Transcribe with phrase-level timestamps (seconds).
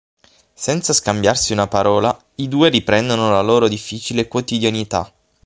[0.55, 5.13] Senza scambiarsi una parola i due riprendono la loro difficile quotidianità.